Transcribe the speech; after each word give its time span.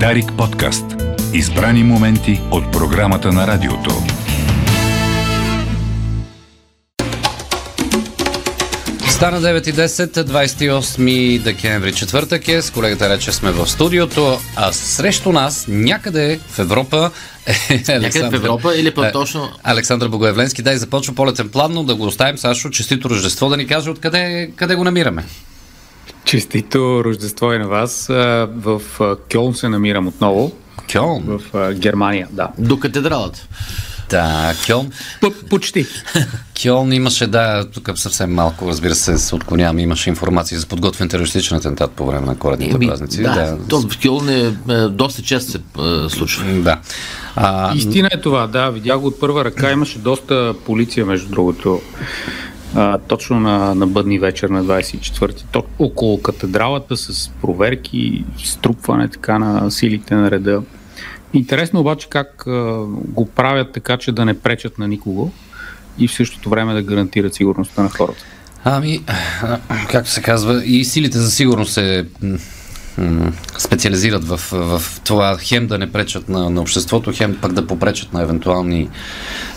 Дарик 0.00 0.32
подкаст. 0.38 0.84
Избрани 1.34 1.82
моменти 1.82 2.40
от 2.50 2.72
програмата 2.72 3.32
на 3.32 3.46
радиото. 3.46 3.90
Стана 9.08 9.40
9.10, 9.40 10.06
28 10.06 11.42
декември, 11.42 11.92
четвъртък 11.92 12.48
е. 12.48 12.62
С 12.62 12.70
колегата 12.70 13.08
рече 13.08 13.32
сме 13.32 13.50
в 13.50 13.66
студиото, 13.66 14.38
а 14.56 14.72
срещу 14.72 15.32
нас 15.32 15.66
някъде 15.68 16.40
в 16.48 16.58
Европа 16.58 17.10
е 17.46 17.98
Някъде 17.98 18.28
в 18.30 18.34
Европа 18.34 18.76
или 18.76 18.94
пък 18.94 19.12
точно... 19.12 19.50
Александър 19.62 20.08
Богоявленски, 20.08 20.62
да, 20.62 20.72
и 20.72 20.78
започва 20.78 21.14
полетен 21.14 21.48
план, 21.48 21.72
но 21.72 21.84
да 21.84 21.94
го 21.94 22.04
оставим 22.04 22.38
Сашо, 22.38 22.70
честито 22.70 23.10
Рождество, 23.10 23.48
да 23.48 23.56
ни 23.56 23.66
каже 23.66 23.90
откъде 23.90 24.50
къде 24.56 24.74
го 24.74 24.84
намираме. 24.84 25.24
Честито 26.24 27.04
Рождество 27.04 27.52
и 27.52 27.58
на 27.58 27.68
вас. 27.68 28.06
В 28.48 28.80
Кьолн 29.32 29.54
се 29.54 29.68
намирам 29.68 30.08
отново. 30.08 30.52
Кьолн? 30.92 31.22
В 31.54 31.74
Германия, 31.74 32.28
да. 32.32 32.48
До 32.58 32.80
катедралата. 32.80 33.48
Да, 34.10 34.54
Кьон. 34.66 34.90
Почти. 35.50 35.86
Кьон 36.62 36.92
имаше, 36.92 37.26
да, 37.26 37.70
тук 37.70 37.90
съвсем 37.94 38.34
малко, 38.34 38.68
разбира 38.68 38.94
се, 38.94 39.18
се 39.18 39.34
отклонявам, 39.34 39.78
имаше 39.78 40.08
информация 40.08 40.60
за 40.60 40.66
подготвен 40.66 41.08
терористичен 41.08 41.56
атентат 41.56 41.92
по 41.92 42.06
време 42.06 42.26
на 42.26 42.38
коледните 42.38 42.74
Еми, 42.74 42.86
празници. 42.86 43.22
Да, 43.22 43.34
да. 43.34 43.58
То 43.68 43.80
в 43.80 43.98
Кьон 44.02 44.28
е, 44.28 44.52
е, 44.68 44.88
доста 44.88 45.22
често 45.22 45.52
се 45.52 45.58
е, 45.58 46.08
случва. 46.08 46.44
Да. 46.44 46.80
А... 47.36 47.74
Истина 47.74 48.08
е 48.12 48.20
това, 48.20 48.46
да, 48.46 48.70
видях 48.70 48.98
го 48.98 49.06
от 49.06 49.20
първа 49.20 49.44
ръка, 49.44 49.72
имаше 49.72 49.98
доста 49.98 50.54
полиция, 50.66 51.06
между 51.06 51.28
другото. 51.28 51.80
А, 52.74 52.98
точно 52.98 53.40
на, 53.40 53.74
на 53.74 53.86
бъдни 53.86 54.18
вечер 54.18 54.48
на 54.48 54.64
24-ти, 54.64 55.44
то, 55.52 55.64
около 55.78 56.22
катедралата 56.22 56.96
с 56.96 57.30
проверки, 57.42 58.24
струпване 58.44 59.08
така 59.08 59.38
на 59.38 59.70
силите 59.70 60.14
на 60.14 60.30
реда. 60.30 60.62
Интересно 61.32 61.80
обаче 61.80 62.08
как 62.08 62.46
а, 62.46 62.84
го 62.88 63.26
правят 63.26 63.72
така, 63.72 63.96
че 63.96 64.12
да 64.12 64.24
не 64.24 64.38
пречат 64.38 64.78
на 64.78 64.88
никого 64.88 65.32
и 65.98 66.08
в 66.08 66.12
същото 66.12 66.50
време 66.50 66.74
да 66.74 66.82
гарантират 66.82 67.34
сигурността 67.34 67.82
на 67.82 67.88
хората. 67.88 68.24
Ами, 68.64 69.04
както 69.90 70.10
се 70.10 70.22
казва, 70.22 70.64
и 70.64 70.84
силите 70.84 71.18
за 71.18 71.30
сигурност 71.30 71.72
се 71.72 72.06
специализират 73.58 74.24
в, 74.24 74.40
в 74.52 74.82
това 75.04 75.36
хем 75.40 75.66
да 75.66 75.78
не 75.78 75.92
пречат 75.92 76.28
на, 76.28 76.50
на 76.50 76.60
обществото, 76.60 77.12
хем 77.14 77.38
пък 77.40 77.52
да 77.52 77.66
попречат 77.66 78.12
на 78.12 78.22
евентуални 78.22 78.88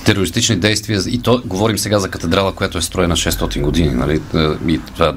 терористични 0.05 0.55
действия. 0.55 1.01
И 1.07 1.21
то 1.21 1.41
говорим 1.45 1.77
сега 1.77 1.99
за 1.99 2.09
катедрала, 2.09 2.55
която 2.55 2.77
е 2.77 2.81
строена 2.81 3.15
600 3.15 3.61
години. 3.61 3.89
Нали? 3.89 4.21
И 4.67 4.79
това 4.95 5.15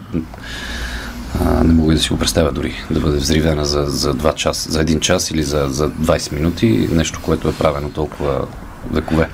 а, 1.40 1.64
не 1.64 1.72
мога 1.72 1.94
да 1.94 2.00
си 2.00 2.08
го 2.08 2.18
представя 2.18 2.52
дори 2.52 2.74
да 2.90 3.00
бъде 3.00 3.18
взривена 3.18 3.64
за, 3.64 3.84
за 3.86 4.14
2 4.14 4.34
час, 4.34 4.68
за 4.70 4.80
един 4.80 5.00
час 5.00 5.30
или 5.30 5.42
за, 5.42 5.66
за 5.68 5.90
20 5.90 6.32
минути, 6.32 6.88
нещо, 6.92 7.20
което 7.22 7.48
е 7.48 7.54
правено 7.54 7.90
толкова 7.90 8.46
векове. 8.90 9.28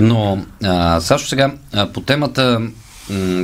Но, 0.00 0.44
а, 0.64 1.00
Сашо, 1.00 1.28
сега 1.28 1.52
а, 1.72 1.92
по 1.92 2.00
темата, 2.00 2.60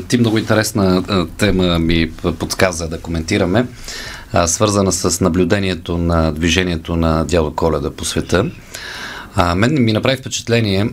ти 0.09 0.19
много 0.19 0.39
интересна 0.39 1.03
тема 1.39 1.79
ми 1.79 2.11
подсказа 2.39 2.89
да 2.89 3.01
коментираме, 3.01 3.67
свързана 4.47 4.93
с 4.93 5.21
наблюдението 5.21 5.99
на 5.99 6.33
движението 6.33 6.97
на 6.97 7.25
дядо 7.25 7.55
Коледа 7.55 7.91
по 7.91 8.05
света. 8.05 8.51
А, 9.35 9.55
мен 9.55 9.85
ми 9.85 9.93
направи 9.93 10.17
впечатление, 10.17 10.89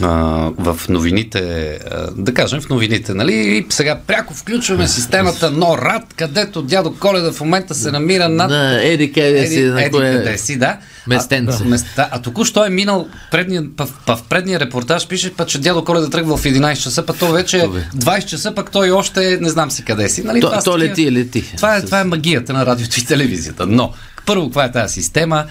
в 0.00 0.78
новините, 0.88 1.78
да 2.16 2.34
кажем 2.34 2.60
в 2.60 2.68
новините, 2.68 3.14
нали? 3.14 3.32
И 3.34 3.66
сега 3.70 3.98
пряко 4.06 4.34
включваме 4.34 4.88
системата 4.88 5.50
НОРАД, 5.50 6.14
където 6.16 6.62
дядо 6.62 6.94
Коледа 7.00 7.32
в 7.32 7.40
момента 7.40 7.74
се 7.74 7.90
намира 7.90 8.28
над... 8.28 8.50
На 8.50 8.84
Еди 8.84 9.12
къде 9.12 9.46
си, 9.46 9.62
на 9.62 9.90
къде 9.90 10.38
си, 10.38 10.58
да. 10.58 10.76
Местенце. 11.06 11.58
А, 11.64 11.64
места, 11.64 12.08
а 12.10 12.22
току-що 12.22 12.64
е 12.64 12.70
минал 12.70 13.08
предния, 13.30 13.62
в, 13.78 13.88
в 14.06 14.18
предния 14.28 14.60
репортаж, 14.60 15.08
пише, 15.08 15.34
па, 15.36 15.46
че 15.46 15.58
дядо 15.58 15.84
Коледа 15.84 16.10
тръгва 16.10 16.36
в 16.36 16.44
11 16.44 16.82
часа, 16.82 17.06
пък 17.06 17.18
то 17.18 17.32
вече 17.32 17.58
е 17.58 17.62
20 17.62 18.24
часа, 18.24 18.54
пък 18.54 18.70
той 18.70 18.90
още 18.90 19.38
не 19.40 19.48
знам 19.48 19.70
си 19.70 19.84
къде 19.84 20.08
си. 20.08 20.22
Нали? 20.22 20.40
То, 20.40 20.50
това, 20.50 20.62
то 20.62 20.78
лети, 20.78 21.12
лети. 21.12 21.52
Това 21.56 21.76
е, 21.76 21.84
това 21.84 22.00
е 22.00 22.04
магията 22.04 22.52
на 22.52 22.66
радиото 22.66 23.00
и 23.00 23.04
телевизията. 23.04 23.66
Но 23.66 23.92
първо, 24.28 24.44
каква 24.44 24.64
е 24.64 24.72
тази 24.72 24.94
система, 24.94 25.44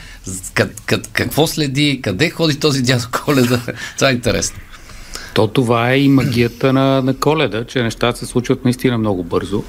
къд, 0.54 0.82
къд, 0.86 1.10
какво 1.14 1.48
следи, 1.48 2.00
къде 2.04 2.30
ходи 2.30 2.60
този 2.60 2.82
дядо 2.82 3.04
Коледа. 3.12 3.62
Това 3.96 4.10
е 4.10 4.14
интересно. 4.14 4.60
То 5.34 5.48
това 5.48 5.92
е 5.92 6.00
и 6.00 6.10
магията 6.10 6.74
на, 6.74 7.02
на 7.02 7.14
Коледа, 7.14 7.66
че 7.66 7.84
нещата 7.84 8.18
се 8.20 8.26
случват 8.26 8.64
наистина 8.64 8.98
много 8.98 9.24
бързо. 9.24 9.64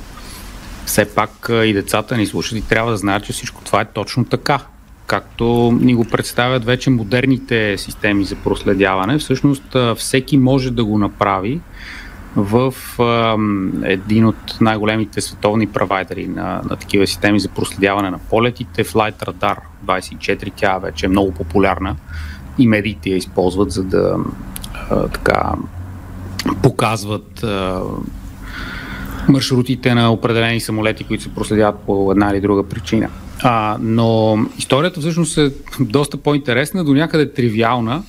Все 0.86 1.04
пак 1.04 1.48
и 1.50 1.72
децата 1.72 2.16
ни 2.16 2.26
слушат 2.26 2.58
и 2.58 2.62
трябва 2.62 2.90
да 2.90 2.96
знаят, 2.96 3.24
че 3.24 3.32
всичко 3.32 3.62
това 3.64 3.80
е 3.80 3.92
точно 3.94 4.24
така. 4.24 4.58
Както 5.06 5.78
ни 5.80 5.94
го 5.94 6.04
представят 6.04 6.64
вече 6.64 6.90
модерните 6.90 7.78
системи 7.78 8.24
за 8.24 8.36
проследяване, 8.36 9.18
всъщност 9.18 9.76
всеки 9.96 10.38
може 10.38 10.70
да 10.70 10.84
го 10.84 10.98
направи 10.98 11.60
в 12.38 12.74
а, 12.98 13.36
един 13.84 14.26
от 14.26 14.60
най-големите 14.60 15.20
световни 15.20 15.66
провайдери 15.66 16.26
на, 16.26 16.62
на 16.70 16.76
такива 16.76 17.06
системи 17.06 17.40
за 17.40 17.48
проследяване 17.48 18.10
на 18.10 18.18
полетите, 18.18 18.84
Flight 18.84 19.24
Radar 19.24 19.56
24, 19.86 20.52
тя 20.56 20.78
вече 20.78 21.06
е 21.06 21.08
много 21.08 21.32
популярна 21.32 21.96
и 22.58 22.66
медиите 22.66 23.10
я 23.10 23.16
използват, 23.16 23.70
за 23.70 23.84
да 23.84 24.16
а, 24.90 25.08
така 25.08 25.52
показват 26.62 27.42
а, 27.42 27.82
маршрутите 29.28 29.94
на 29.94 30.12
определени 30.12 30.60
самолети, 30.60 31.04
които 31.04 31.22
се 31.22 31.34
проследяват 31.34 31.80
по 31.80 32.12
една 32.12 32.30
или 32.30 32.40
друга 32.40 32.68
причина. 32.68 33.08
А, 33.42 33.76
но 33.80 34.38
историята 34.58 35.00
всъщност 35.00 35.38
е 35.38 35.52
доста 35.80 36.16
по-интересна, 36.16 36.84
до 36.84 36.94
някъде 36.94 37.32
тривиална 37.32 38.02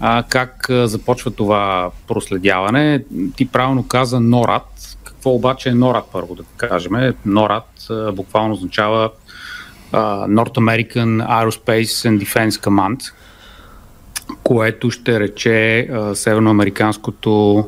а, 0.00 0.22
как 0.28 0.66
започва 0.70 1.30
това 1.30 1.90
проследяване. 2.06 3.04
Ти 3.36 3.48
правилно 3.48 3.88
каза 3.88 4.20
НОРАД. 4.20 4.96
Какво 5.04 5.30
обаче 5.30 5.68
е 5.68 5.74
НОРАД, 5.74 6.04
първо 6.12 6.34
да 6.34 6.42
кажем? 6.56 7.14
НОРАД 7.26 7.86
а, 7.90 8.12
буквално 8.12 8.54
означава 8.54 9.10
а, 9.92 10.26
North 10.28 10.54
American 10.54 11.28
Aerospace 11.28 11.84
and 11.84 12.24
Defense 12.24 12.50
Command, 12.50 13.12
което 14.42 14.90
ще 14.90 15.20
рече 15.20 15.78
а, 15.78 16.14
северноамериканското 16.14 17.64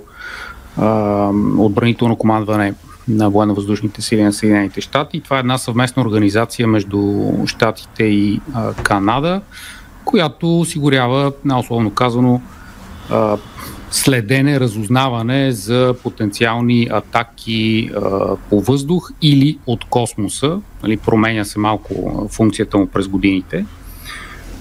а, 0.77 1.31
отбранително 1.59 2.17
командване 2.17 2.75
на 3.09 3.31
военно-въздушните 3.31 4.03
сили 4.03 4.23
на 4.23 4.33
Съединените 4.33 4.81
щати. 4.81 5.21
Това 5.21 5.37
е 5.37 5.41
една 5.41 5.59
съвместна 5.59 6.03
организация 6.03 6.69
между 6.69 7.23
щатите 7.47 8.05
и 8.05 8.41
а, 8.55 8.75
Канада, 8.75 9.41
която 10.07 10.61
осигурява, 10.61 11.33
условно 11.59 11.91
казано, 11.91 12.41
следене, 13.91 14.61
разузнаване 14.61 15.53
за 15.53 15.95
потенциални 16.03 16.89
атаки 16.91 17.91
по 18.51 18.61
въздух 18.61 19.11
или 19.23 19.59
от 19.67 19.85
космоса. 19.85 20.61
Нали, 20.83 20.97
променя 20.97 21.45
се 21.45 21.59
малко 21.59 22.29
функцията 22.33 22.79
му 22.79 22.87
през 22.87 23.09
годините. 23.09 23.67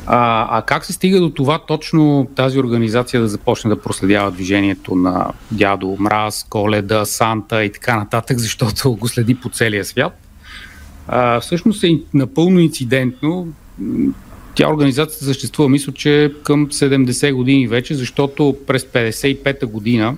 А, 0.08 0.48
а 0.58 0.62
как 0.62 0.86
се 0.86 0.94
стига 0.94 1.20
до 1.20 1.30
това 1.30 1.60
точно 1.60 2.28
тази 2.36 2.60
организация 2.60 3.22
да 3.22 3.28
започне 3.28 3.70
да 3.70 3.82
проследява 3.82 4.32
движението 4.32 4.96
на 4.96 5.32
дядо 5.52 5.98
Мраз, 6.00 6.46
Коледа, 6.50 7.06
Санта 7.06 7.64
и 7.64 7.72
така 7.72 7.96
нататък, 7.96 8.38
защото 8.38 8.94
го 8.94 9.08
следи 9.08 9.36
по 9.36 9.50
целия 9.50 9.86
свят? 9.86 10.20
А, 11.08 11.40
всъщност 11.40 11.84
е 11.84 12.00
напълно 12.14 12.60
инцидентно. 12.60 13.48
Тя 14.56 14.70
организацията 14.70 15.26
съществува, 15.26 15.70
мисля, 15.70 15.94
че 15.94 16.34
към 16.44 16.68
70 16.68 17.34
години 17.34 17.68
вече, 17.68 17.96
защото 17.96 18.58
през 18.68 18.84
55-та 18.84 19.68
година 19.68 20.18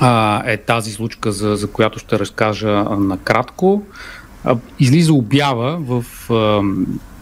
а, 0.00 0.42
е 0.46 0.56
тази 0.56 0.92
случка, 0.92 1.32
за, 1.32 1.56
за 1.56 1.70
която 1.70 1.98
ще 1.98 2.18
разкажа 2.18 2.84
накратко. 2.98 3.82
А, 4.44 4.56
излиза 4.78 5.12
обява 5.12 5.78
в 5.80 6.30
а, 6.30 6.62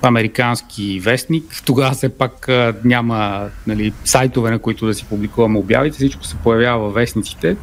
американски 0.03 1.01
вестник. 1.01 1.45
Тогава 1.65 1.91
все 1.91 2.09
пак 2.09 2.49
а, 2.49 2.75
няма 2.85 3.49
нали, 3.67 3.93
сайтове, 4.05 4.51
на 4.51 4.59
които 4.59 4.87
да 4.87 4.95
си 4.95 5.05
публикуваме 5.05 5.59
обявите. 5.59 5.97
Всичко 5.97 6.25
се 6.25 6.37
появява 6.37 6.91
в 6.91 6.95
вестниците. 6.95 7.57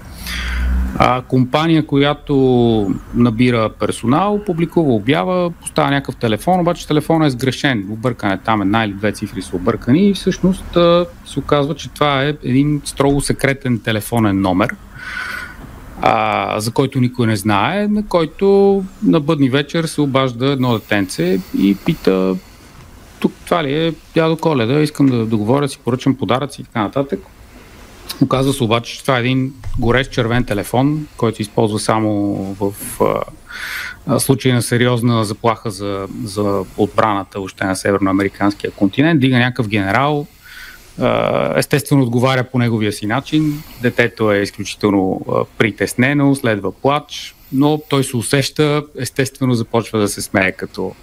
А, 0.96 1.22
компания, 1.22 1.86
която 1.86 2.36
набира 3.16 3.70
персонал, 3.80 4.42
публикува 4.46 4.94
обява, 4.94 5.52
поставя 5.52 5.92
някакъв 5.92 6.16
телефон, 6.16 6.60
обаче 6.60 6.88
телефонът 6.88 7.28
е 7.28 7.30
сгрешен, 7.30 7.88
объркан 7.90 8.32
е 8.32 8.38
там, 8.38 8.62
една 8.62 8.86
или 8.86 8.94
две 8.94 9.12
цифри 9.12 9.42
са 9.42 9.56
объркани 9.56 10.10
и 10.10 10.14
всъщност 10.14 10.78
се 11.26 11.40
оказва, 11.40 11.76
че 11.76 11.90
това 11.90 12.24
е 12.24 12.34
един 12.44 12.82
строго 12.86 13.22
секретен 13.22 13.80
телефонен 13.80 14.42
номер, 14.42 14.76
а, 16.02 16.60
за 16.60 16.72
който 16.72 17.00
никой 17.00 17.28
не 17.28 17.36
знае, 17.36 17.88
на 17.88 18.08
който 18.08 18.84
на 19.04 19.20
бъдни 19.20 19.50
вечер 19.50 19.84
се 19.84 20.02
обажда 20.02 20.46
едно 20.46 20.74
детенце 20.74 21.40
и 21.58 21.76
пита 21.86 22.36
тук 23.20 23.32
това 23.46 23.64
ли 23.64 23.74
е 23.74 23.94
дядо 24.16 24.38
Коледа, 24.38 24.80
искам 24.80 25.06
да, 25.06 25.26
да 25.26 25.38
говоря, 25.38 25.70
си 25.70 25.80
поръчам 25.80 26.16
подаръци 26.16 26.62
и 26.62 26.64
така 26.64 26.82
нататък. 26.82 27.20
Оказва 28.22 28.54
се 28.54 28.64
обаче, 28.64 28.94
че 28.94 29.02
това 29.02 29.18
е 29.18 29.20
един 29.20 29.54
горещ 29.80 30.12
червен 30.12 30.44
телефон, 30.44 31.08
който 31.18 31.42
използва 31.42 31.80
само 31.80 32.34
в 32.60 32.74
а, 34.08 34.20
случай 34.20 34.54
на 34.54 34.62
сериозна 34.62 35.26
заплаха 35.26 35.72
за, 35.72 36.08
за 36.24 36.64
отбраната 36.78 37.42
още 37.42 37.66
на 37.66 37.76
северноамериканския 37.76 38.72
континент, 38.72 39.20
дига 39.20 39.38
някакъв 39.38 39.68
генерал, 39.68 40.28
естествено 41.56 42.04
отговаря 42.04 42.44
по 42.44 42.60
неговия 42.60 42.92
си 42.92 43.06
начин, 43.06 43.64
детето 43.82 44.32
е 44.32 44.38
изключително 44.38 45.22
притеснено, 45.58 46.36
следва 46.36 46.72
плач, 46.72 47.36
но 47.52 47.82
той 47.90 48.04
се 48.04 48.18
усеща, 48.18 48.84
естествено 49.00 49.54
започва 49.54 50.00
да 50.00 50.08
се 50.08 50.22
смее 50.22 50.52
като 50.52 50.96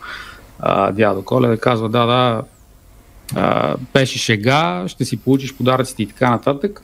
а, 0.61 0.93
дядо 0.93 1.25
Коля, 1.25 1.49
да 1.49 1.59
казва 1.59 1.89
да, 1.89 2.07
да, 2.07 2.43
а, 3.35 3.77
беше 3.93 4.19
шега, 4.19 4.85
ще 4.89 5.05
си 5.05 5.17
получиш 5.17 5.55
подаръците 5.55 6.03
и 6.03 6.07
така 6.07 6.31
нататък. 6.31 6.83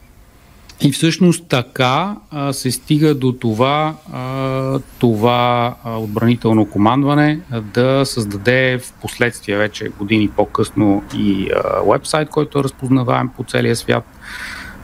И 0.82 0.92
всъщност 0.92 1.44
така 1.48 2.16
а, 2.30 2.52
се 2.52 2.70
стига 2.70 3.14
до 3.14 3.32
това, 3.32 3.94
а, 4.12 4.78
това 4.98 5.74
а, 5.84 5.98
отбранително 5.98 6.66
командване 6.66 7.40
а, 7.50 7.60
да 7.60 8.06
създаде 8.06 8.78
в 8.78 8.92
последствие 8.92 9.56
вече 9.56 9.88
години 9.98 10.28
по-късно 10.28 11.02
и 11.16 11.50
а, 11.54 11.92
вебсайт, 11.92 12.28
който 12.28 12.58
е 12.58 12.64
разпознаваем 12.64 13.28
по 13.36 13.44
целия 13.44 13.76
свят 13.76 14.04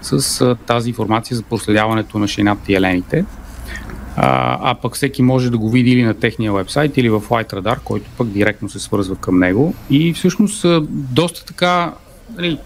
с 0.03 0.41
а, 0.41 0.55
тази 0.55 0.89
информация 0.89 1.37
за 1.37 1.43
проследяването 1.43 2.19
на 2.19 2.29
шината 2.29 2.73
и 2.73 2.75
елените. 2.75 3.25
А, 4.17 4.59
а 4.71 4.75
пък 4.75 4.95
всеки 4.95 5.23
може 5.23 5.51
да 5.51 5.59
го 5.59 5.71
види 5.71 5.91
или 5.91 6.03
на 6.03 6.15
техния 6.15 6.53
вебсайт, 6.53 6.97
или 6.97 7.09
в 7.09 7.21
Flight 7.21 7.53
Radar, 7.53 7.81
който 7.85 8.11
пък 8.19 8.29
директно 8.29 8.69
се 8.69 8.79
свързва 8.79 9.17
към 9.17 9.39
него. 9.39 9.75
И 9.91 10.13
всъщност 10.13 10.67
доста 10.91 11.45
така 11.45 11.93
нали, 12.37 12.59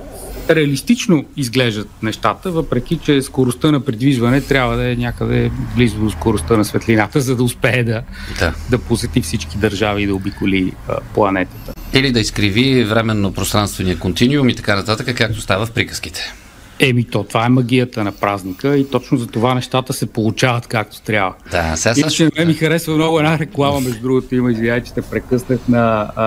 реалистично 0.54 1.24
изглеждат 1.36 1.88
нещата, 2.02 2.50
въпреки 2.50 2.98
че 3.02 3.22
скоростта 3.22 3.70
на 3.70 3.80
придвижване 3.80 4.40
трябва 4.40 4.76
да 4.76 4.92
е 4.92 4.96
някъде 4.96 5.50
близо 5.76 5.98
до 5.98 6.10
скоростта 6.10 6.56
на 6.56 6.64
светлината, 6.64 7.20
за 7.20 7.36
да 7.36 7.42
успее 7.42 7.84
да, 7.84 8.02
да. 8.38 8.54
да 8.70 8.78
посети 8.78 9.20
всички 9.20 9.58
държави 9.58 10.02
и 10.02 10.06
да 10.06 10.14
обиколи 10.14 10.72
а, 10.88 10.98
планетата. 11.14 11.72
Или 11.94 12.12
да 12.12 12.20
изкриви 12.20 12.84
временно 12.84 13.32
пространствения 13.32 13.98
континуум 13.98 14.48
и 14.48 14.54
така 14.54 14.76
нататък, 14.76 15.16
както 15.16 15.40
става 15.40 15.66
в 15.66 15.70
приказките. 15.70 16.34
Еми 16.82 17.04
то, 17.04 17.24
това 17.24 17.46
е 17.46 17.48
магията 17.48 18.04
на 18.04 18.12
празника 18.12 18.76
и 18.76 18.90
точно 18.90 19.18
за 19.18 19.26
това 19.26 19.54
нещата 19.54 19.92
се 19.92 20.06
получават 20.06 20.66
както 20.66 21.02
трябва. 21.02 21.34
Да, 21.50 21.76
сега 21.76 21.94
Иначе 21.98 22.14
ще... 22.14 22.40
ме 22.40 22.44
ми 22.44 22.54
харесва 22.54 22.94
много 22.94 23.18
една 23.18 23.38
реклама, 23.38 23.80
между 23.80 24.00
другото 24.00 24.34
има, 24.34 24.52
извинявай, 24.52 24.82
че 24.82 24.94
те 24.94 25.02
прекъснах 25.02 25.58
на, 25.68 26.10
а, 26.16 26.26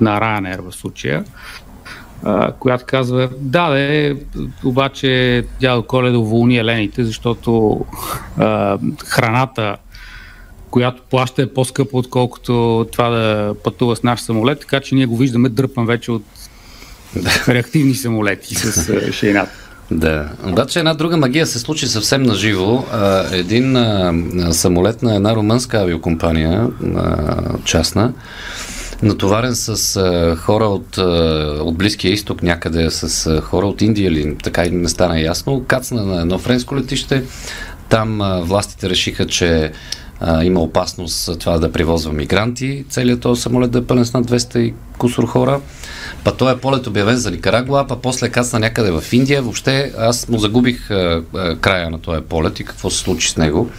на 0.00 0.20
Ryanair 0.20 0.70
в 0.70 0.74
случая, 0.74 1.24
а, 2.24 2.52
която 2.52 2.84
казва, 2.86 3.28
да, 3.38 3.68
да, 3.68 4.16
обаче 4.64 5.44
дядо 5.60 5.82
Коледа 5.82 6.18
уволни 6.18 6.56
елените, 6.56 7.04
защото 7.04 7.80
а, 8.38 8.78
храната 9.06 9.76
която 10.70 11.02
плаща 11.10 11.42
е 11.42 11.46
по-скъпа, 11.46 11.98
отколкото 11.98 12.86
това 12.92 13.08
да 13.08 13.54
пътува 13.64 13.96
с 13.96 14.02
наш 14.02 14.20
самолет, 14.20 14.60
така 14.60 14.80
че 14.80 14.94
ние 14.94 15.06
го 15.06 15.16
виждаме 15.16 15.48
дърпан 15.48 15.86
вече 15.86 16.12
от 16.12 16.24
реактивни 17.48 17.94
самолети 17.94 18.54
с 18.54 19.12
шейната. 19.12 19.52
Да. 19.90 20.28
Обаче 20.46 20.78
една 20.78 20.94
друга 20.94 21.16
магия 21.16 21.46
се 21.46 21.58
случи 21.58 21.86
съвсем 21.86 22.22
наживо. 22.22 22.86
Един 23.32 23.76
самолет 24.50 25.02
на 25.02 25.16
една 25.16 25.36
румънска 25.36 25.78
авиокомпания, 25.78 26.68
частна, 27.64 28.12
натоварен 29.04 29.54
с 29.54 29.96
а, 29.96 30.36
хора 30.36 30.64
от, 30.64 30.98
а, 30.98 31.02
от 31.62 31.76
Близкия 31.76 32.12
изток, 32.12 32.42
някъде 32.42 32.90
с 32.90 33.26
а, 33.26 33.40
хора 33.40 33.66
от 33.66 33.82
Индия 33.82 34.08
или 34.08 34.36
така 34.42 34.64
и 34.64 34.70
не 34.70 34.88
стана 34.88 35.20
ясно, 35.20 35.64
кацна 35.68 36.02
на 36.02 36.20
едно 36.20 36.38
френско 36.38 36.76
летище. 36.76 37.24
Там 37.88 38.20
а, 38.20 38.40
властите 38.40 38.90
решиха, 38.90 39.26
че 39.26 39.72
а, 40.20 40.44
има 40.44 40.60
опасност 40.60 41.38
това 41.40 41.58
да 41.58 41.72
привозва 41.72 42.12
мигранти. 42.12 42.84
Целият 42.88 43.20
този 43.20 43.42
самолет 43.42 43.70
да 43.70 43.78
е 43.78 43.84
пълен 43.84 44.04
с 44.04 44.12
над 44.12 44.30
200 44.30 44.58
и 44.58 44.74
кусор 44.98 45.26
хора. 45.26 45.60
Па 46.24 46.36
той 46.36 46.52
е 46.52 46.56
полет 46.56 46.86
обявен 46.86 47.16
за 47.16 47.30
Никарагуа, 47.30 47.86
па 47.86 47.96
после 47.96 48.28
кацна 48.28 48.58
някъде 48.58 48.90
в 48.90 49.12
Индия. 49.12 49.42
Въобще 49.42 49.92
аз 49.98 50.28
му 50.28 50.38
загубих 50.38 50.90
а, 50.90 51.22
а, 51.34 51.56
края 51.56 51.90
на 51.90 51.98
този 51.98 52.22
полет 52.22 52.60
и 52.60 52.64
какво 52.64 52.90
се 52.90 52.98
случи 52.98 53.30
с 53.30 53.36
него. 53.36 53.70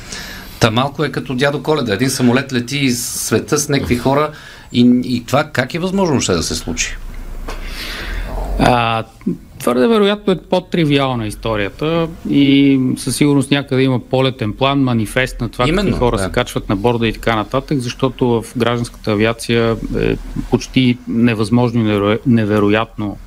Та 0.59 0.71
малко 0.71 1.03
е 1.03 1.11
като 1.11 1.35
дядо 1.35 1.63
Коледа. 1.63 1.93
Един 1.93 2.09
самолет 2.09 2.53
лети 2.53 2.77
из 2.77 3.05
света 3.05 3.57
с 3.57 3.69
някакви 3.69 3.97
хора 3.97 4.31
и, 4.75 5.01
и 5.03 5.25
това 5.25 5.43
как 5.43 5.73
е 5.73 5.79
възможно 5.79 6.21
ще 6.21 6.33
да 6.33 6.43
се 6.43 6.55
случи? 6.55 6.95
А, 8.59 9.03
твърде 9.59 9.87
вероятно 9.87 10.33
е 10.33 10.37
по-тривиална 10.49 11.27
историята 11.27 12.07
и 12.29 12.79
със 12.97 13.15
сигурност 13.15 13.51
някъде 13.51 13.83
има 13.83 13.99
полетен 13.99 14.53
план, 14.53 14.79
манифест 14.79 15.41
на 15.41 15.49
това, 15.49 15.65
какви 15.65 15.91
хора 15.91 16.17
да. 16.17 16.23
се 16.23 16.31
качват 16.31 16.69
на 16.69 16.75
борда 16.75 17.07
и 17.07 17.13
така 17.13 17.35
нататък, 17.35 17.79
защото 17.79 18.27
в 18.27 18.57
гражданската 18.57 19.11
авиация 19.11 19.77
е 19.97 20.15
почти 20.49 20.97
невъзможно 21.07 22.11
и 22.11 22.17
невероятно 22.25 23.17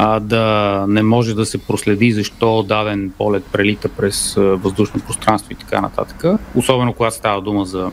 а, 0.00 0.20
да 0.20 0.84
не 0.88 1.02
може 1.02 1.34
да 1.34 1.46
се 1.46 1.58
проследи 1.58 2.12
защо 2.12 2.62
даден 2.62 3.12
полет 3.18 3.44
прелита 3.44 3.88
през 3.88 4.34
въздушно 4.36 5.00
пространство 5.06 5.52
и 5.52 5.54
така 5.54 5.80
нататък. 5.80 6.40
Особено 6.54 6.92
когато 6.92 7.16
става 7.16 7.42
дума 7.42 7.64
за 7.64 7.90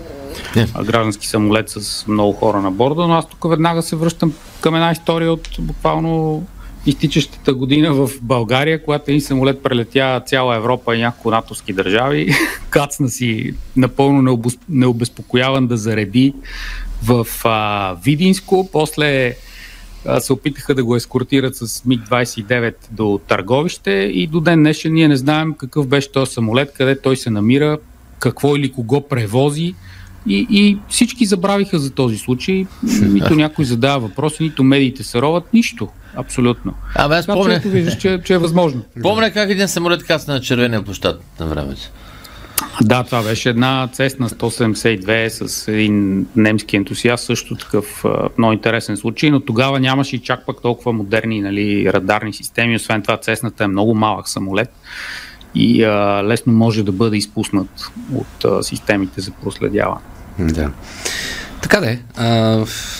а, 0.76 0.84
граждански 0.84 1.28
самолет 1.28 1.70
с 1.70 2.08
много 2.08 2.34
хора 2.34 2.62
на 2.62 2.72
борда, 2.72 3.08
но 3.08 3.14
аз 3.14 3.30
тук 3.30 3.50
веднага 3.50 3.82
се 3.82 3.96
връщам 3.96 4.34
към 4.62 4.76
една 4.76 4.92
история 4.92 5.32
от 5.32 5.50
буквално 5.60 6.44
изтичащата 6.86 7.54
година 7.54 7.94
в 7.94 8.10
България, 8.22 8.84
когато 8.84 9.12
един 9.12 9.22
самолет 9.22 9.64
прелетя 9.64 10.22
цяла 10.26 10.56
Европа 10.56 10.96
и 10.96 11.02
няколко 11.02 11.32
натовски 11.32 11.74
държави, 11.74 12.34
кацна 12.70 13.10
си 13.10 13.54
напълно 13.76 14.40
необезпокояван 14.70 15.68
да 15.68 15.78
зареди 15.78 16.34
в 17.04 17.28
а, 17.44 17.96
Видинско, 18.04 18.70
после 18.72 19.36
се 20.20 20.34
опитаха 20.34 20.76
да 20.76 20.84
го 20.84 20.96
ескортират 20.96 21.56
с 21.56 21.86
МиГ-29 21.86 22.74
до 22.92 23.20
Търговище 23.28 23.92
и 23.92 24.28
до 24.28 24.40
ден 24.40 24.60
днешен 24.60 24.94
ние 24.94 25.08
не 25.08 25.16
знаем 25.18 25.54
какъв 25.54 25.88
беше 25.88 26.12
този 26.12 26.34
самолет, 26.34 26.74
къде 26.74 27.02
той 27.02 27.18
се 27.18 27.30
намира, 27.30 27.78
какво 28.20 28.56
или 28.56 28.72
кого 28.72 29.08
превози. 29.08 29.76
И, 30.28 30.48
и 30.50 30.78
всички 30.90 31.26
забравиха 31.26 31.80
за 31.80 31.90
този 31.90 32.18
случай. 32.18 32.66
Нито 33.02 33.36
някой 33.36 33.66
задава 33.66 34.00
въпроси, 34.00 34.44
нито 34.44 34.64
медиите 34.64 35.04
се 35.04 35.22
роват, 35.22 35.54
нищо. 35.54 35.88
Абсолютно. 36.16 36.74
Абе, 36.96 37.16
аз 37.16 37.26
помня... 37.26 37.62
Че, 37.62 37.70
виждаш, 37.70 37.98
че, 37.98 38.22
че 38.26 38.34
е 38.34 38.38
възможно. 38.38 38.82
Помня 39.02 39.32
как 39.32 39.50
един 39.50 39.68
самолет 39.68 40.04
касна 40.04 40.34
на 40.34 40.42
червения 40.42 40.84
площад 40.84 41.22
на 41.40 41.46
времето. 41.46 41.82
Да, 42.82 43.04
това 43.04 43.24
беше 43.24 43.50
една 43.50 43.90
Cessna 43.94 44.28
172 44.28 45.28
с 45.28 45.68
един 45.68 46.28
немски 46.36 46.76
ентусиаст, 46.76 47.26
също 47.26 47.56
такъв 47.56 48.04
много 48.38 48.54
интересен 48.54 48.98
случай, 48.98 49.32
но 49.32 49.40
тогава 49.40 49.80
нямаше 49.80 50.16
и 50.16 50.20
чак 50.20 50.46
пък 50.46 50.62
толкова 50.62 50.94
модерни 50.94 51.42
нали, 51.42 51.94
радарни 51.94 52.34
системи. 52.34 52.76
Освен 52.76 53.02
това, 53.02 53.18
Cessna 53.18 53.62
е 53.62 53.68
много 53.68 53.96
малък 53.96 54.30
самолет 54.30 54.70
и 55.56 55.84
а, 55.84 56.24
лесно 56.24 56.54
може 56.54 56.84
да 56.84 56.92
бъде 56.92 57.18
изпуснат 57.18 57.92
от 58.14 58.46
а, 58.46 58.64
системите 58.64 59.22
за 59.22 59.32
проследяване. 59.32 60.02
Да. 60.40 60.72
Така 61.66 61.80
да 61.80 61.92
е. 61.92 61.98